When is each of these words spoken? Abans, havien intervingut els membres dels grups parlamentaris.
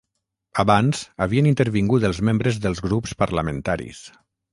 Abans, 0.61 1.01
havien 1.25 1.49
intervingut 1.49 2.07
els 2.09 2.21
membres 2.29 2.57
dels 2.65 2.81
grups 2.87 3.13
parlamentaris. 3.21 4.01